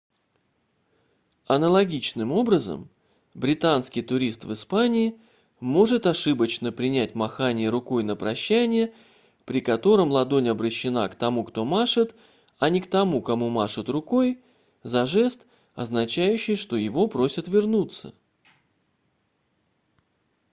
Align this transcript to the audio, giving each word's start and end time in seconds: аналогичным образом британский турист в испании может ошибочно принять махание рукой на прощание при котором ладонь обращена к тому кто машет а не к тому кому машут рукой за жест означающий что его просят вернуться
аналогичным 1.45 2.31
образом 2.31 2.89
британский 3.35 4.01
турист 4.01 4.45
в 4.45 4.51
испании 4.53 5.21
может 5.59 6.07
ошибочно 6.07 6.71
принять 6.71 7.13
махание 7.13 7.69
рукой 7.69 8.03
на 8.03 8.15
прощание 8.15 8.95
при 9.45 9.59
котором 9.61 10.09
ладонь 10.09 10.49
обращена 10.49 11.07
к 11.07 11.13
тому 11.13 11.43
кто 11.43 11.65
машет 11.65 12.15
а 12.57 12.71
не 12.71 12.81
к 12.81 12.89
тому 12.89 13.21
кому 13.21 13.49
машут 13.49 13.89
рукой 13.89 14.41
за 14.81 15.05
жест 15.05 15.45
означающий 15.75 16.55
что 16.55 16.77
его 16.77 17.05
просят 17.05 17.47
вернуться 17.47 18.11